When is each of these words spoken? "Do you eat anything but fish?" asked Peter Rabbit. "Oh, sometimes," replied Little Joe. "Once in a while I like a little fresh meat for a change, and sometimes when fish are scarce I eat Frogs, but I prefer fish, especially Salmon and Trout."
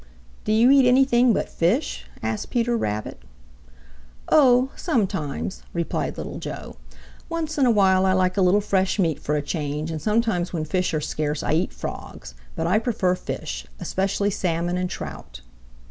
"Do 0.45 0.51
you 0.51 0.71
eat 0.71 0.87
anything 0.87 1.31
but 1.31 1.47
fish?" 1.47 2.05
asked 2.23 2.49
Peter 2.49 2.75
Rabbit. 2.75 3.19
"Oh, 4.29 4.71
sometimes," 4.75 5.61
replied 5.73 6.17
Little 6.17 6.39
Joe. 6.39 6.75
"Once 7.29 7.59
in 7.59 7.67
a 7.67 7.71
while 7.71 8.07
I 8.07 8.13
like 8.13 8.35
a 8.35 8.41
little 8.41 8.61
fresh 8.61 8.97
meat 8.97 9.19
for 9.19 9.35
a 9.35 9.43
change, 9.43 9.91
and 9.91 10.01
sometimes 10.01 10.53
when 10.53 10.65
fish 10.65 10.91
are 10.95 11.01
scarce 11.01 11.43
I 11.43 11.53
eat 11.53 11.71
Frogs, 11.71 12.33
but 12.55 12.65
I 12.65 12.79
prefer 12.79 13.13
fish, 13.13 13.67
especially 13.79 14.31
Salmon 14.31 14.75
and 14.75 14.89
Trout." 14.89 15.41